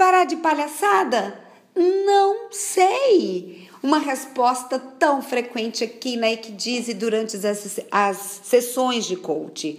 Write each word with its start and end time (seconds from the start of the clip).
parar 0.00 0.24
de 0.24 0.36
palhaçada? 0.36 1.38
Não 1.76 2.50
sei. 2.50 3.68
Uma 3.82 3.98
resposta 3.98 4.78
tão 4.78 5.20
frequente 5.20 5.84
aqui 5.84 6.16
na 6.16 6.32
Equidize 6.32 6.94
durante 6.94 7.36
as, 7.36 7.80
as 7.90 8.40
sessões 8.42 9.04
de 9.04 9.16
coach. 9.16 9.78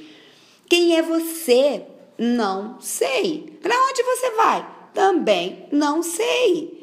Quem 0.69 0.95
é 0.95 1.01
você? 1.01 1.81
Não 2.19 2.79
sei. 2.79 3.57
Para 3.63 3.75
onde 3.75 4.03
você 4.03 4.29
vai? 4.35 4.67
Também 4.93 5.65
não 5.71 6.03
sei. 6.03 6.80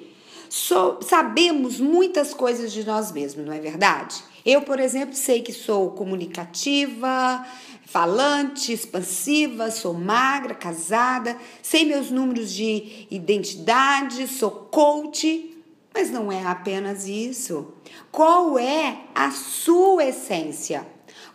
So, 0.49 0.99
sabemos 1.03 1.79
muitas 1.79 2.33
coisas 2.33 2.73
de 2.73 2.85
nós 2.85 3.13
mesmos, 3.13 3.45
não 3.45 3.53
é 3.53 3.61
verdade? 3.61 4.23
Eu, 4.45 4.63
por 4.63 4.81
exemplo, 4.81 5.15
sei 5.15 5.43
que 5.43 5.53
sou 5.53 5.91
comunicativa, 5.91 7.45
falante, 7.85 8.73
expansiva, 8.73 9.71
sou 9.71 9.95
magra, 9.95 10.55
casada, 10.55 11.37
sei 11.63 11.85
meus 11.85 12.11
números 12.11 12.53
de 12.53 13.07
identidade, 13.11 14.27
sou 14.27 14.51
coach, 14.51 15.55
mas 15.93 16.11
não 16.11 16.31
é 16.31 16.45
apenas 16.45 17.07
isso. 17.07 17.75
Qual 18.11 18.59
é 18.59 19.01
a 19.15 19.31
sua 19.31 20.05
essência? 20.05 20.87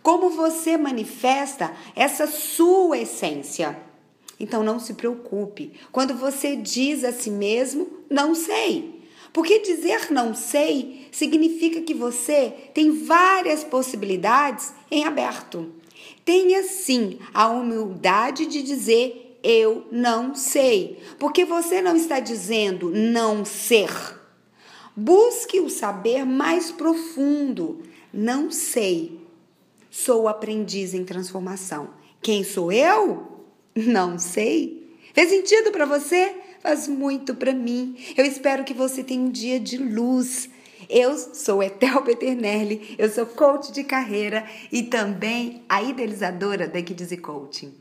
Como 0.02 0.30
você 0.30 0.78
manifesta 0.78 1.72
essa 1.96 2.28
sua 2.28 2.98
essência? 2.98 3.80
Então 4.40 4.64
não 4.64 4.80
se 4.80 4.94
preocupe. 4.94 5.74
Quando 5.92 6.14
você 6.14 6.56
diz 6.56 7.04
a 7.04 7.12
si 7.12 7.30
mesmo, 7.30 7.88
não 8.10 8.36
sei. 8.36 8.93
Porque 9.34 9.60
dizer 9.60 10.12
não 10.12 10.36
sei 10.36 11.08
significa 11.12 11.82
que 11.82 11.94
você 11.94 12.54
tem 12.74 12.92
várias 13.04 13.64
possibilidades 13.64 14.72
em 14.92 15.04
aberto. 15.04 15.74
Tenha 16.24 16.64
sim 16.64 17.18
a 17.34 17.50
humildade 17.50 18.46
de 18.46 18.62
dizer 18.62 19.40
eu 19.44 19.86
não 19.92 20.34
sei, 20.34 21.00
porque 21.20 21.44
você 21.44 21.82
não 21.82 21.98
está 21.98 22.22
dizendo 22.22 22.90
não 22.90 23.44
ser. 23.44 23.90
Busque 24.96 25.60
o 25.60 25.70
saber 25.70 26.24
mais 26.24 26.72
profundo. 26.72 27.82
Não 28.14 28.52
sei. 28.52 29.20
Sou 29.90 30.28
aprendiz 30.28 30.94
em 30.94 31.04
transformação. 31.04 31.90
Quem 32.22 32.44
sou 32.44 32.72
eu? 32.72 33.44
Não 33.76 34.18
sei. 34.18 34.88
Fez 35.14 35.30
sentido 35.30 35.72
para 35.72 35.86
você? 35.86 36.36
Faz 36.64 36.88
muito 36.88 37.36
para 37.36 37.54
mim. 37.54 37.96
Eu 38.18 38.26
espero 38.26 38.64
que 38.64 38.74
você 38.74 39.04
tenha 39.04 39.22
um 39.22 39.30
dia 39.30 39.60
de 39.60 39.78
luz 39.78 40.50
eu 40.90 41.18
sou 41.18 41.64
Etel 41.64 42.02
Peternelli, 42.04 42.96
eu 42.98 43.10
sou 43.10 43.26
coach 43.26 43.72
de 43.72 43.84
carreira 43.84 44.46
e 44.72 44.84
também 44.84 45.64
a 45.68 45.82
idealizadora 45.82 46.68
da 46.68 46.82
Kids 46.82 47.20
Coaching. 47.20 47.74